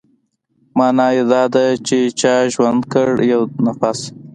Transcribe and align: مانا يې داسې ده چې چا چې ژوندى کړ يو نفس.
مانا 0.77 1.07
يې 1.15 1.23
داسې 1.31 1.49
ده 1.53 1.65
چې 1.87 1.97
چا 2.19 2.35
چې 2.41 2.49
ژوندى 2.53 2.85
کړ 2.93 3.07
يو 3.31 3.41
نفس. 3.65 3.99